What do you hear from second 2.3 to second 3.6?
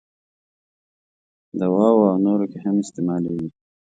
کې هم استعمالیږي.